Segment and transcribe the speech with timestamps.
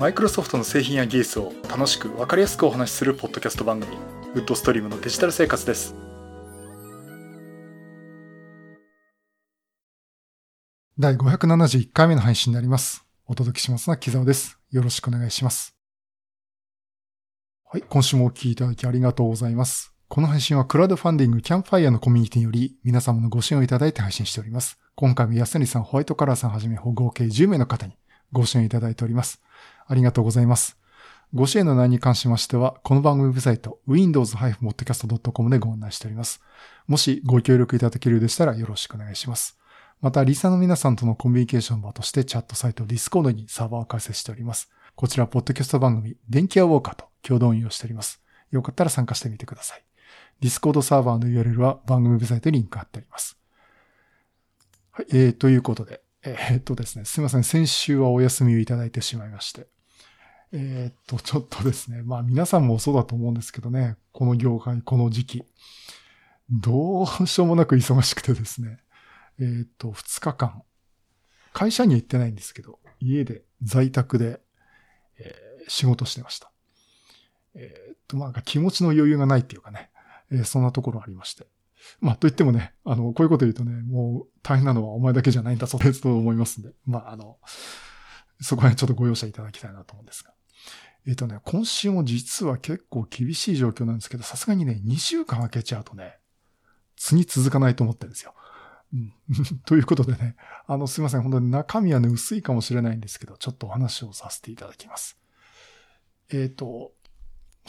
[0.00, 3.98] マイクロソフトの製品や技術を楽しく分かりやすくお話しするポッドキャスト番組
[4.32, 5.94] ウッドストリームのデジタル生活です。
[10.98, 13.04] 第571回目の配信になります。
[13.26, 14.58] お届けしますのは木沢です。
[14.70, 15.76] よろしくお願いします。
[17.66, 19.92] はい今週もお聞きいただきありがとうございます。
[20.08, 24.78] この配信はクラウドファンディングキャンファイヤーのコミュニティにより皆様のご支援をいただいて配信しております。
[24.94, 27.98] 今回も安成さん、ホワイトカラーさんはじめ合計10名の方に
[28.32, 29.42] ご支援いただいております。
[29.90, 30.78] ありがとうございます。
[31.34, 36.40] ご支援の内容に関しましては、この番組ウェブサイト、windows-podcast.com でご案内しております。
[36.86, 39.58] もしご協力いただけるようでしたらよろしくお願いします。
[40.00, 44.70] また、リサの皆さんとのコミュニケーション場としてチャットサイト Discord にサーバーを開設しております。
[44.94, 48.22] こちら、ポッドキャスト番組、電気屋ウォーカーと共同運用しております。
[48.52, 49.84] よかったら参加してみてください。
[50.40, 53.36] Discord サーバーの URL は番組ウェブサイトにリンク貼ってあります。
[54.92, 57.44] はい、えー、ということで、えー、っとですね、すいません。
[57.44, 59.66] 先週はお休みをいただいてしまいまして。
[60.52, 62.02] えー、っと、ちょっとですね。
[62.02, 63.96] まあ皆さんもそうだと思うんですけどね。
[64.12, 65.44] この業界、この時期。
[66.50, 68.78] どうしようもなく忙しくてですね。
[69.38, 70.62] えー、っと、2日間。
[71.52, 74.40] 会社に行ってないんですけど、家で、在宅で、
[75.18, 76.50] えー、仕事してました。
[77.54, 79.90] えっと、まあ気持ちの余裕がないっていうかね。
[80.32, 81.46] えそんなところありまして。
[82.00, 87.38] まあ、と言ってもね、あの、こういうこと言うとね、もう大変なのはお前だけじゃないんだそうですと思いますんで、まあ、あの、
[88.40, 90.32] そこはちょっとご容赦いただきたいなと思うんですが。
[91.06, 96.18] えっ、ー、とね、今週も実は結構厳しい状況なんですけど、さすがにね、2週間空けちゃうとね、
[96.96, 98.34] 次続かないと思ってるんですよ。
[98.92, 99.12] うん、
[99.64, 100.36] ということでね、
[100.66, 101.22] あの、すいません。
[101.22, 105.18] 本当に中身はね、薄いかもしれないんですけど、ちょっとお話をさせていただきます。
[106.30, 106.92] えっ、ー、と、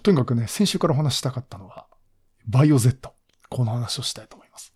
[0.03, 1.88] とにかくね、先週からお話したかったのは、
[2.48, 3.14] バイオ Z。
[3.50, 4.73] この話をしたいと思います。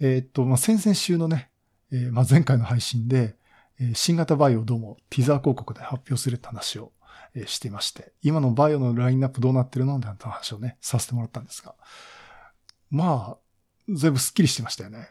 [0.00, 1.50] えー、っと、まあ、先々週のね、
[1.90, 3.36] えー、まあ、前回の配信で、
[3.94, 6.92] 新型バイオをどうもティザー広告で発表するって話を、
[7.46, 11.74] していまして、今のバイオのラインナップどうなってるのなんて話をね、させてもらったんですが、
[12.90, 13.38] まあ、
[13.88, 15.08] 全部スッキリしてましたよね。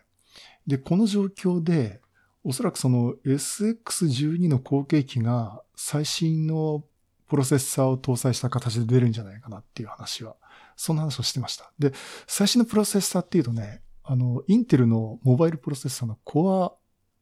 [0.65, 1.99] で、この状況で、
[2.45, 6.83] おそらくその SX12 の後継機が最新の
[7.27, 10.35] プロセッサーを搭載した形で出るんじゃないかなっていう話は
[10.75, 11.71] そんな話をしてました。
[11.79, 11.93] で、
[12.27, 16.73] 最新のプロセッサーっていうとね、あの、インテルのモバイルプロセッサーの Core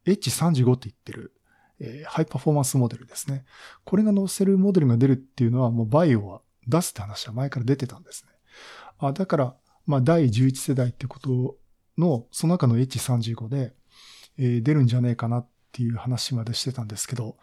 [0.06, 1.34] H35 って言ってる、
[1.84, 3.44] えー、ハイパフォーマンスモデルですね。
[3.84, 8.31] これが載せるモデルが出るっていうのはもうバイオは出すって話は前から出てたんですね。
[9.00, 9.56] あだから、
[9.88, 11.58] まあ第11世代ってこと
[11.97, 13.74] の、その中の H35 で、
[14.38, 17.38] えー、出るんじゃねえかなっていう話までしてたんですけど、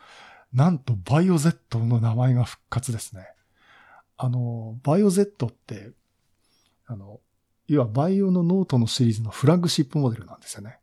[0.52, 3.26] なんと VAIO Z の名前が復活ですね。
[4.16, 5.90] あの、 VAIO Z って、
[6.86, 7.20] あの、
[7.66, 10.78] 要は VAIO のノートのシリーズのフラッグシップモデルなんですよね。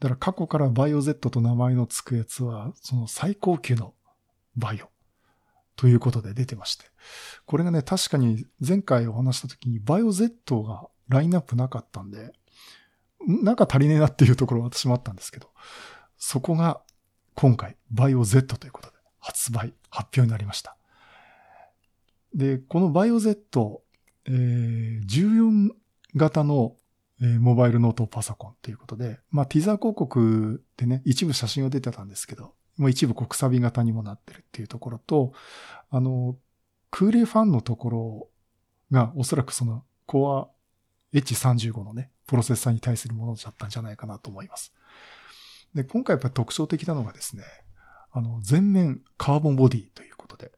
[0.00, 3.94] だから過去からバイオ Z と名前の付くやつは、その最高級の
[4.56, 4.88] VAIO
[5.76, 6.86] ということで出てまして。
[7.46, 12.32] これがね、確かに前回お話した時にバイオ Z がラインナップなかったんで、
[13.26, 15.50] なんか足りねえなっていうところは私もあったんですけど、
[16.18, 16.80] そこが
[17.34, 20.76] 今回バイオ Z ということで発売、発表になりました。
[22.34, 23.82] で、このバイオ Z、
[24.26, 25.70] えー、14
[26.16, 26.76] 型の、
[27.20, 35.32] えー、モバイルノートパソコンということで、まあ、ティザー広告でね、一部写真が出てたんですけど、もう一部国サビ型にもなってるっていうところと、
[35.90, 36.36] あの、
[36.90, 38.28] 空冷ファンのところ
[38.90, 40.46] がおそらくその Core
[41.14, 44.74] H35 のね、プロセッサーに対するものだったんじゃないかなと思います。
[45.74, 47.44] で、今回やっぱり特徴的なのがですね、
[48.12, 50.52] あの、全面カーボンボディということで、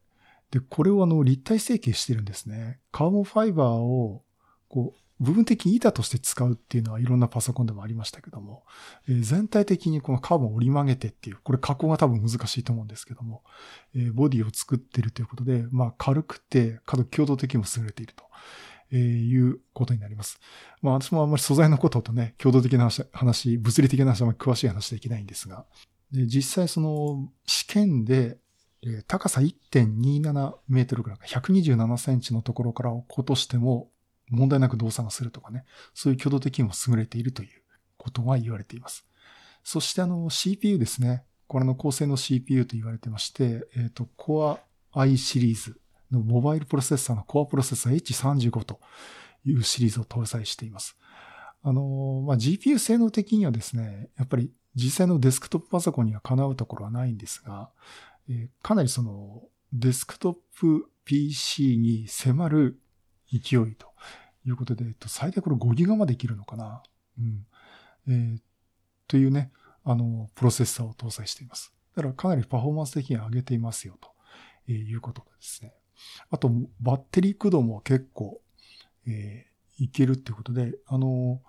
[0.51, 2.81] で、これをあの、立体成形してるんですね。
[2.93, 4.23] カーボンファイバーを、
[4.69, 8.65] こう、部分的に板として使うっていうのはいろんなパソコンでもありましたけども、
[9.09, 13.43] えー、全体的にこのカーボンを折り曲げてっていう、これ加工が多分難しいと思うんですけども、
[13.97, 18.25] えー、ボディを作ってるということで、まあ軽くて、かつ強度的にも優れていると。
[18.91, 20.41] えー、いうことになります。
[20.81, 25.67] まあ私もあんまり素材のこととね、強度的な話、物理的な話は詳しい話できないんですが、
[26.11, 28.39] で実際その試験で
[29.07, 33.91] 高さ1.27メートルぐらい、127センチのところから落っことしても
[34.31, 35.65] 問題なく動作がするとかね、
[35.95, 37.49] そういう挙動的にも優れているという
[37.97, 39.07] ことが言われています。
[39.65, 41.25] そしてあの CPU ですね。
[41.47, 44.59] これの高性能 CPU と言われてまして、えっ、ー、と、Core
[44.93, 45.81] i シリーズ
[46.11, 48.81] のモバイルプロセッサーの Core プロセッサー H35 と
[49.45, 50.97] いうシリーズを搭載しています。
[51.63, 57.71] あの、まあ、GPU 性能的にはですね、やっぱり実際のデスクトップパソコンにはかなうところはないんですが、
[58.29, 59.43] えかなりその
[59.73, 62.81] デスクトップ PC に迫る
[63.31, 63.93] 勢いと
[64.47, 66.83] いうことで、えっと、最大これ5ギガまで切るのかな？
[67.19, 67.47] うん。
[68.09, 68.39] えー、
[69.07, 69.53] というね、
[69.85, 71.73] あの、プロセッサーを搭載しています。
[71.95, 75.73] だからかなりパフォーマンス的に上げていますよと、いうことですね。
[76.31, 78.41] あと、バッテリー駆動も結構、
[79.07, 81.41] えー、いけるっていうことで、あの、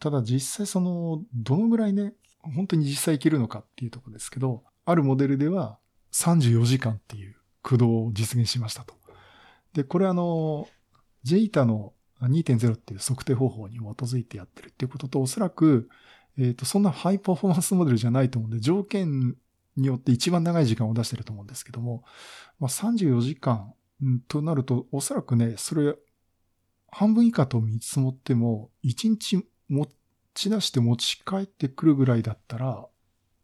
[0.00, 5.78] ただ実際その、どのぐらいね、本当に実際いけるのかっていうところですけど、あるモデルでは
[6.12, 8.94] 34時間っていう駆動を実現しましたと。
[9.72, 10.68] で、これあの、
[11.36, 11.92] JETA の
[12.22, 15.88] 2.0っていう測定方法に基づいてやってるっていうことと、おそらく、
[16.38, 19.36] えっ、と、そんなハイパフォーマンスモデルじゃないと思うんで、条件
[19.76, 22.04] によって一番長い時間を出してると思うんですけども、
[22.58, 23.72] まあ、34時間
[24.28, 25.96] となると、おそらくね、それ、
[26.90, 29.88] 半分以下と見積もっても、1日持
[30.34, 32.86] ち出して持ち帰ってくるぐらいだったら、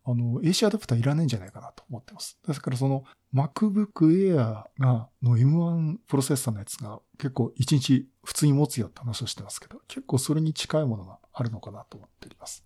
[0.06, 2.38] あの、AC アダプターいらないんじゃないかなと思ってます。
[2.46, 3.04] ですからその
[3.34, 12.64] MacBook Air が、の M1 プロセッサーのやつが結構1日普通に持つよって話をしてますけど、結構それに近いものがあるのかなと思っております。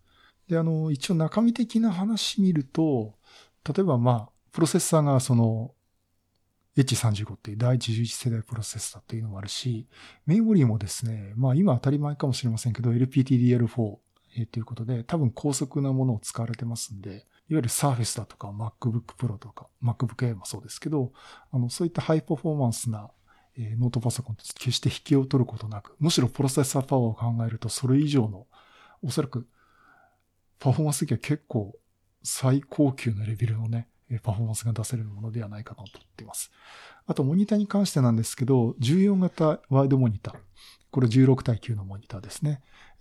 [0.49, 3.15] で、あの、一応中身的な話見ると、
[3.65, 5.75] 例えばまあ、プロセッサーがその
[6.77, 9.89] H35 っていう第11世代プロセッサーっていうのもあるし、
[10.27, 13.97] メモリーもですね、まあ今当たり前かもしれませんけど、LPTDR4
[14.37, 21.13] えということで、多分高速なものを使われてますんで、いわゆる Surface だとか MacBook Pro とか MacBook Air もそうですけど、
[21.51, 23.11] あの、そういったハイパフォーマンスな
[23.59, 28.47] えノートパソコンって決して引けを取ることなく、むしろプロセッサーパワーを考えるとそれ以上の、
[29.03, 29.49] おそらく
[30.61, 31.77] パフォーマンス的には結構
[32.23, 33.89] 最高級のレベルのね、
[34.23, 36.51] パフォーマンスが出せるものではないかと思っています。
[37.07, 40.37] あと、モニターに関してなんですけど、14型ワイドモニター。
[40.91, 42.61] これ16対9のモニターですね。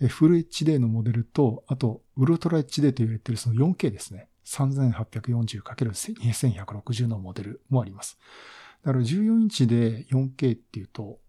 [0.09, 4.30] フル HD のモデルと、あと、ウルトラ HD と言われているその 4K ですね。
[4.45, 8.18] 3840×2160 のモデルもあります。
[8.83, 11.19] だから14インチで 4K っていうと、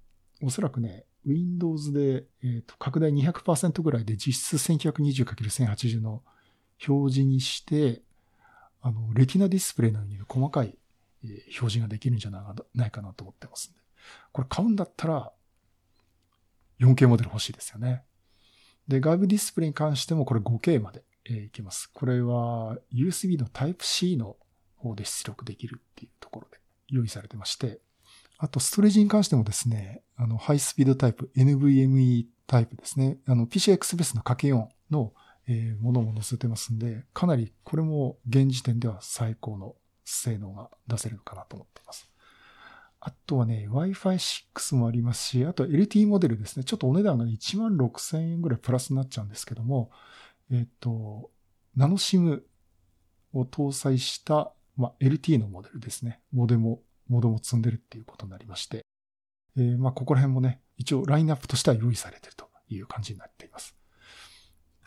[0.43, 6.23] おそらくね、Windows で、えー、と拡大200%ぐらいで実質 1920×1080 の
[6.87, 8.03] 表示にして、
[8.81, 10.79] あの、レティナディスプレイのように細かい
[11.23, 13.81] 表示ができるんじゃないかなと思ってますんで。
[14.33, 15.33] これ買うんだったら
[16.81, 18.05] 4K モデル欲しいですよね。
[18.87, 21.91] で、外部ディスプレイに関してもこれ 5K まで、えー、いきます。
[21.93, 24.37] これは USB の Type-C の
[24.77, 26.59] 方で出力できるっていうところで
[26.89, 27.81] 用意されてまして、
[28.39, 33.19] あとストレージに関してもですね、あの、ハイスピードタイプ、NVMe タイプですね。
[33.27, 35.13] あの、PCI Express の ×4 の、
[35.49, 39.75] えー、ものも載せてますんで、かなりこれも現時点では最高の
[40.05, 42.11] 性能が出せるのかなと思っています。
[43.01, 46.65] あとはね、Wi-Fi 6もありますし、あと LT モデルですね。
[46.65, 49.91] ちょっとお値段がね、1万6000円ぐらいプラスになっちゃうんですけども、
[50.51, 51.31] えっ、と、
[51.77, 52.43] ナノ SIM
[53.33, 56.21] を搭載した、まあ、LT のモデルですね。
[56.33, 58.85] モデも、モデも積んでるっていうことになりまして、
[59.57, 63.78] えー、まあ、ここら辺もね、一応ラインナップとしては用意されてるという感じになっています。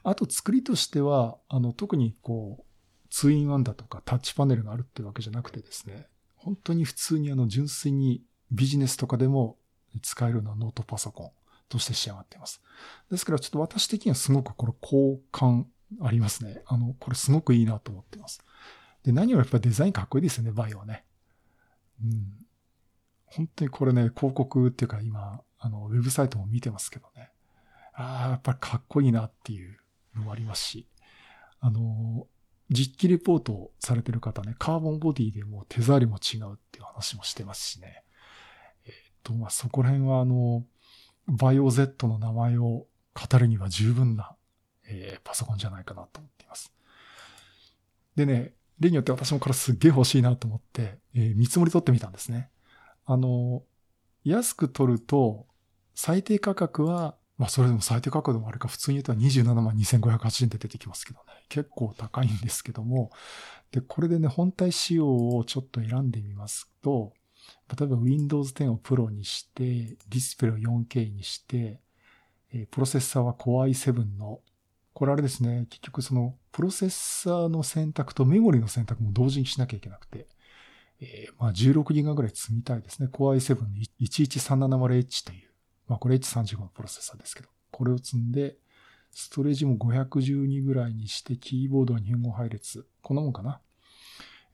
[0.04, 2.64] あと作りとしては、あの、特にこう、
[3.10, 9.58] ツインワンだとかタッチパネルがあるってわけじゃなくてですね、本当に普通にあの純粋にビジネスとかでも
[10.02, 11.32] 使えるようなノートパソコン
[11.68, 12.62] として仕上がっています。
[13.12, 15.68] ですからちょっと私的にはすごくこれ好感
[16.02, 16.64] ありますね。
[16.66, 18.42] あの、これすごくいいなと思っています。
[19.04, 21.04] で、何よりやっぱりデザインかっこいいですよね、バイオはね。
[22.02, 22.46] うん。
[23.26, 27.30] 本当にこれね、広告っていうか今、あの、ウェブサイトも見てますけどね。
[27.94, 29.81] ああ、やっぱりかっこいいなっていう
[30.16, 30.88] のもありますし、
[31.60, 32.28] あの、
[32.70, 38.04] 実機レポートされてる方ね、カーボンボディでも手触りも違うっていう話もしてますしね。
[38.86, 38.94] えっ、
[39.24, 40.66] と、まあ、そこら辺はあの、
[41.28, 44.36] バイオ Z の名前を語るには十分な、
[44.88, 46.74] えー、パソコンじゃないかなと思っています。
[48.16, 52.50] でね、例によって私もこれすっげえ欲しいなと思って、えー、見積もり取ってみたんですね。
[53.06, 53.64] あの、
[54.24, 55.46] 安く取ると、
[55.94, 61.26] 最低価格はまあそれでも最低価格でもあれか、普通に言ったら27万2580円で出てきますけどね。
[61.50, 63.10] 結構高いんですけども、
[63.72, 67.14] で、これでね、本体仕様をちょっと選んでみますと、
[67.76, 71.80] 例えば Windows 10を Pro にして、ディスプレイを 4K にして、
[72.54, 74.42] えプロセッサーは Core i7 の、
[74.94, 80.28] これあれですね、結局その、プロセッサーの選択とメモリの選択も同時にしなきゃいけなくて、
[81.00, 83.10] えー、まあ16ギガぐらい積みたいですね。
[83.12, 83.68] Core i7 の
[84.00, 85.51] 11370H という。
[85.92, 88.56] まあこれ H35 のプロセッサーですけど、これを積んで、
[89.12, 92.88] ストレージも512ぐらいにして、キーボードは2本語配列。
[93.02, 93.60] こんなもんかな。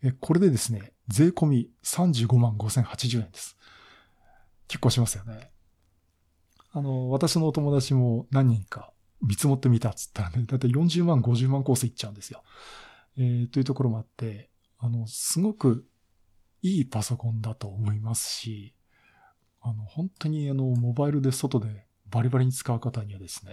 [0.01, 3.55] え、これでですね、税込み35万5080円です。
[4.67, 5.51] 結構しますよね。
[6.71, 8.91] あの、私のお友達も何人か
[9.21, 12.41] 見積もってみたっつったらね、だいたい40万、50万コースいっちゃうんですよ。
[13.15, 15.85] えー、というところもあって、あの、すごく
[16.63, 18.73] いいパソコンだと思いますし、
[19.61, 23.51] あの、本当にあの、モバイルで外でバリバリに使う方にはですね、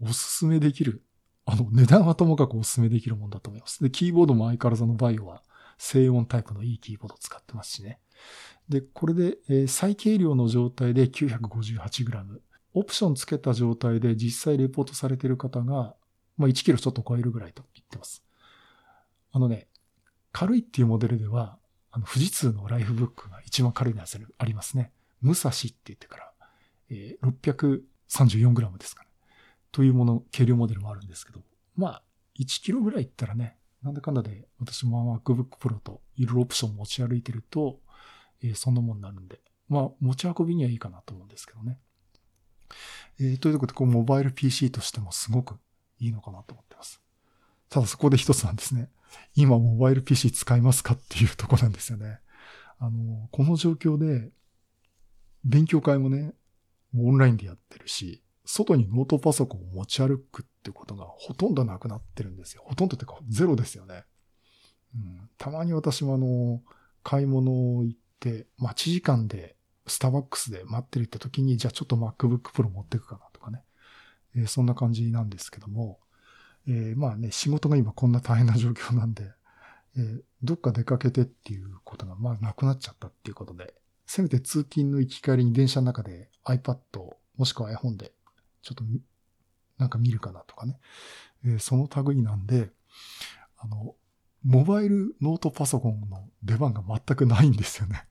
[0.00, 1.02] おすすめできる。
[1.46, 3.82] あの、値段はともかくおすすめできるもんだと思います。
[3.82, 5.42] で、キーボードも相変わらずのバイオは
[5.78, 8.00] 静音タイプのいいキーボードを使ってますしね。
[8.68, 12.40] で、これで、えー、最軽量の状態で 958g。
[12.76, 15.94] オプションつけた状態で実際レポートされている方が、
[16.36, 18.24] まあ、1キロちょっと超えるぐらいと言ってます。
[19.32, 19.68] あのね、
[20.32, 21.58] 軽いっていうモデルでは、
[21.92, 24.90] あの、富士通のライフブックが一番軽いのやつありますね。
[25.24, 26.32] 武蔵って言ってから、
[26.90, 27.78] えー、
[28.20, 29.08] 634g ですかね。
[29.72, 31.40] というもの、軽量モデルもあるんですけど、
[31.76, 32.02] まあ、
[32.38, 37.80] 1キロぐらいいったらね、なんだかんだで私も MacBook Pro といろいろオプション持ち歩いてると、
[38.42, 41.78] えー、そんなもんになるんで、まあ、持ち運びにはいいかなと思うんですけどね。
[43.18, 45.56] えー、ということで、こう、モバイル PC としてもすごく
[46.00, 47.00] いいのかなと思ってます。
[47.68, 48.90] ただそこで一つなんですね。
[49.36, 52.20] 今、モバイル PC 使いますかっていうとこなんですよね。
[52.78, 54.30] あの、この状況で、
[55.44, 56.34] 勉強会もね、
[56.96, 62.62] オンラインでやってるし、外にノートパソコンを持ち歩くってことがほとんどなくなってるんですよ。
[62.66, 64.04] ほとんどってかゼロですよね。
[64.94, 66.62] うん、たまに私もあの、
[67.02, 73.62] 買い物行って、待ち時間でスターバックスで待ってるって時に、じゃあちょっと MacBook Pro 持ってくかなとかね。
[74.36, 75.98] えー、そんな感じなんですけども、
[76.66, 79.30] えー、まあね、仕事が今こんな大変な状況なんで、
[79.96, 83.74] えー、どっか出かけてっていうことがまあなくなっちゃったっていうことで、
[84.06, 86.78] せめて通勤の行き帰りに電車の中で iPad
[87.36, 88.12] もしくは iPhone で
[88.62, 88.84] ちょっと
[89.78, 90.78] なんか見るかなとかね、
[91.44, 92.70] えー、その類なんで、
[93.58, 93.94] あの、
[94.44, 98.06] モバイルノートパソコンの出番が全くないんですよね。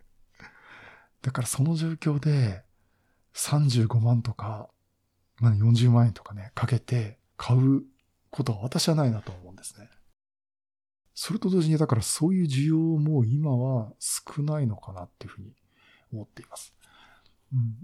[1.22, 2.64] だからその状況で
[3.34, 4.70] 35万とか、
[5.38, 7.84] まあ、40万円とかね、かけて買う
[8.30, 9.90] ことは私はないなと思うんですね。
[11.16, 15.54] それと同時に、だからそういう需要も今は少ないのかなっていうふうに
[16.14, 16.74] 思っています。
[17.54, 17.76] うん、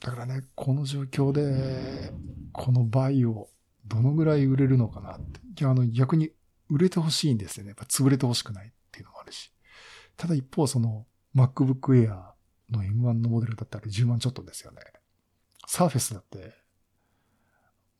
[0.00, 2.12] だからね、この状況で、
[2.52, 3.48] このバイオ、
[3.86, 5.40] どのぐらい売れるのかなって。
[5.40, 6.30] いや、あの、逆に
[6.68, 7.70] 売れてほしいんですよね。
[7.70, 9.52] やっぱ潰れてほしくないっていうのもあるし。
[10.16, 12.08] ただ一方、その、MacBook Air
[12.70, 14.80] の M1 のモデルだったら10万ちょっとですよね。
[15.66, 16.62] サーフェスだって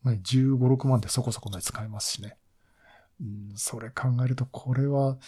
[0.03, 2.37] まあ、15、6万でそこそこで使えますしね。
[3.21, 5.19] うん、それ考えると、これは、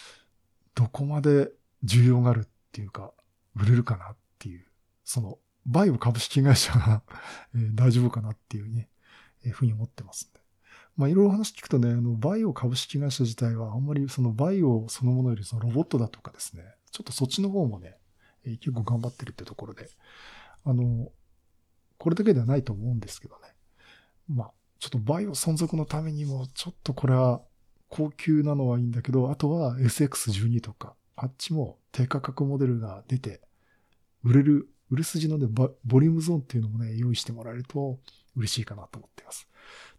[0.73, 1.49] どこまで
[1.85, 3.13] 需要があるっていうか、
[3.55, 4.65] 売れるかなっていう、
[5.03, 7.01] その、バイオ株式会社が
[7.55, 8.89] えー、大丈夫かなっていうね、
[9.43, 10.39] えー、ふうに思ってますんで。
[10.97, 17.97] まあ、いろいろ話聞くとね、あの、バイオ株式会社自体は、あんまりそのバイオそのものよりそのロボットだとかですね、ちょっとそっちの方もね、
[18.45, 19.89] えー、結構頑張ってるってところで、
[20.63, 21.11] あの、
[21.97, 23.41] これだけではないと思うんですけどね。
[24.27, 27.41] まあ、ちょっとバイオ存続のためにも、ちょっとこれは
[27.89, 33.41] 高級なのはいいんだけど、あとは SX12 とか、あっちも低価格モデルが出て、
[34.25, 37.99] 売れる、売れ筋のね、ボリュームゾーンっていうのもね、用意してもらえると
[38.35, 39.47] 嬉しいかなと思っています。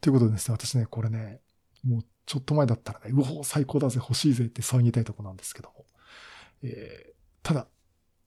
[0.01, 1.41] ということでですね、私ね、これね、
[1.85, 5.87] もうちょっと前だったらね、うお最高だぜ、欲しいぜって騒ぎたいとこなんですけども。
[6.63, 7.69] えー、ただ、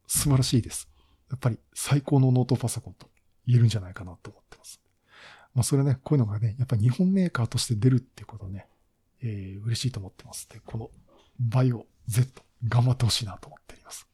[0.08, 0.90] 素晴らしいです。
[1.30, 3.10] やっぱり最高のノートパソコンと
[3.46, 4.82] 言えるんじゃないかなと思ってます。
[5.54, 8.68] まあ、それね、こういうのがね、やっぱり日本メーカーとして出るっていうことね、
[9.22, 10.48] えー、嬉しいと思ってます。
[10.50, 10.90] で、この
[11.40, 14.08] バイオ Z、頑張ってほしいなと思っております。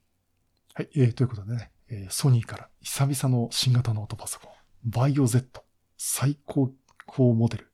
[0.74, 4.52] はい、えー、ということでね、えー、ソニーから久々の新型ノートパソコン、
[4.86, 5.64] バイオ Z、
[5.98, 6.72] 最高
[7.06, 7.72] 高モデル、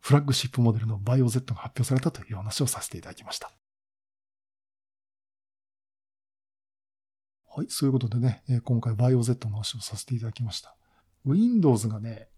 [0.00, 3.52] フラッグシップモデルのバイオ Z が発表されたという話をさせていただきました。
[7.54, 10.76] はい、そういうことでね、今回バイオ Z の話をさせていただきました。
[11.24, 12.28] Windows がね、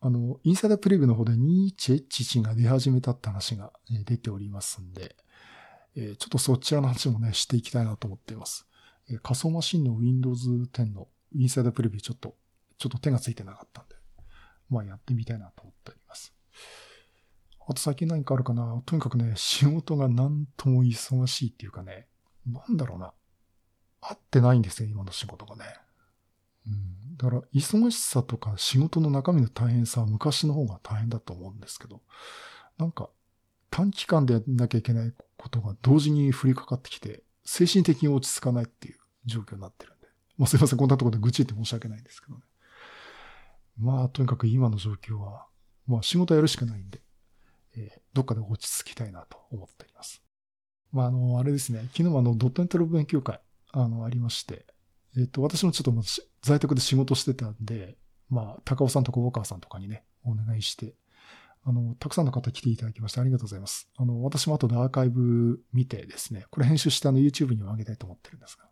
[0.00, 3.72] あの、インサイダープレビューの方で2.11が出始めたって話が
[4.04, 5.16] 出ておりますんで、
[5.94, 8.66] ちょっとそちらの話もね、していきたいなと思っています。
[9.14, 12.36] え仮想マシンの Windows 10のインサイダープレビューちょっと、
[12.78, 13.94] ちょっと手がついてなかったんで、
[14.68, 16.34] まあやってみたいなと思っております。
[17.66, 18.82] あと最近何かあるかな？
[18.84, 22.06] とにかくね、仕事がなんとも忙しいっていうかね、
[22.46, 23.12] なんだろうな。
[24.00, 25.64] 合ってないんですよ、今の仕事がね。
[26.66, 32.02] うん、だから、忙しさとか仕事の中身の大変さは昔の方が大変だと思うんですけど、
[32.78, 33.10] なんか、
[33.70, 40.08] 短期間でやんなきゃいけないことが同時に降りかかってきて、精神的に落ち着かないっていう状況になってるんで。
[40.38, 42.42] まあすいません、こんなところで愚痴って申し訳ないんですけどね。
[43.78, 45.46] まあ、とにかく今の状況は、
[45.86, 47.00] まあ仕事やるしかないんで、
[47.76, 50.22] えー、どっかで落ち着きたいなと思っております。
[50.92, 53.40] まあ、あの、あれですね、昨日もあの、ドットネットロブ勉強会、
[53.72, 54.66] あの、ありまして、
[55.16, 56.02] えっ、と、私もちょっと
[56.42, 57.96] 在宅で仕事してたんで、
[58.28, 60.94] まあ、高尾さんと小川さんとかにね、お願いして、
[61.64, 63.88] あの、たくさんの方来ていただきましてありがとうございます。
[63.96, 68.64] あの、私も後でアーカイブ見てですね、これ編集してあの YouTube にも上げたいと思ってるんですが、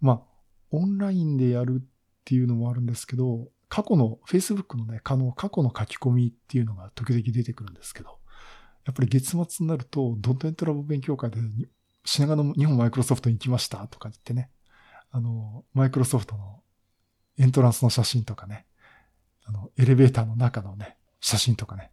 [0.00, 0.22] まあ、
[0.70, 1.84] オンラインでやるっ
[2.24, 8.18] ていうのもあるんですけど、過去の、Facebook のね、可能、過去の書き込みっていうのが時々出てくるんですけど、
[8.84, 11.38] やっぱり月末になると、ドットエントラボ勉強会で
[12.04, 14.50] 品川の日本マイクロソフトに行きましたとか言ってね、
[15.10, 16.62] あの、マイクロソフトの
[17.38, 18.66] エントランスの写真とかね、
[19.44, 21.92] あの、エレベーターの中のね、写真とかね、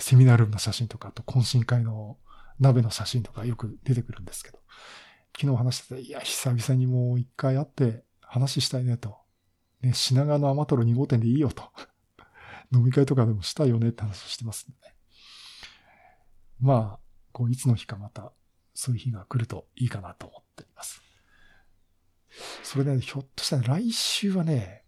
[0.00, 2.18] セミナールームの写真とか、あと懇親会の
[2.58, 4.58] 鍋の写真とかよく出てくるんですけど、
[5.38, 9.16] 昨日話してて、いや、久々にもう一回会って話したいねと。
[9.82, 11.64] ね、品川のアマトロ2号店でいいよと。
[12.72, 14.94] 飲み会とかでもしたいよねって話をしてますんでね。
[16.60, 17.00] まあ、
[17.32, 18.32] こう、いつの日かまた、
[18.74, 21.02] そういう日が来るといいかなと思っています。
[22.62, 24.84] それで、ね、ひょっとしたら来週はね、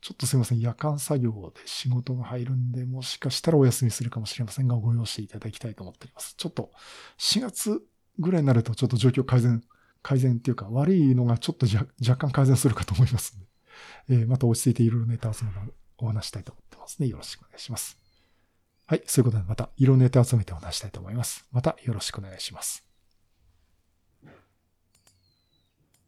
[0.00, 6.34] ちょっとすいません、夜間作業で仕事が入るんで、もしかしたらお休みするかもしれませんが、ご容赦いただきたいと思っております。
[6.36, 6.70] ちょっと、
[7.18, 7.82] 4月
[8.18, 9.62] ぐらいになると、ちょっと状況改善、
[10.02, 11.66] 改善っていうか、悪いのがちょっと
[12.00, 13.36] 若干改善するかと思います
[14.08, 15.58] ので、えー、また落ち着いていろいろネタ集めの
[15.98, 17.08] お話したいと思ってますね。
[17.08, 17.98] よろしくお願いします。
[18.86, 19.02] はい。
[19.06, 21.46] そういうことでまた、色ネタ集めてお話したいと思います。
[21.52, 22.87] またよろしくお願いします。